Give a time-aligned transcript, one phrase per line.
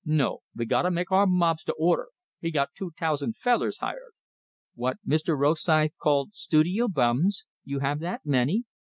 [0.03, 2.07] No, ve gotta make our mobs to order;
[2.41, 4.13] we got two tousand fellers hired"
[4.73, 5.37] "What Mr.
[5.37, 7.45] Rosythe called 'studio bums'?
[7.63, 8.63] You have that many?"